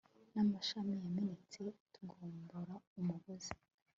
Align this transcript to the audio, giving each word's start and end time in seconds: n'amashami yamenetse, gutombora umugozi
n'amashami 0.33 0.95
yamenetse, 1.03 1.59
gutombora 1.79 2.73
umugozi 2.99 3.51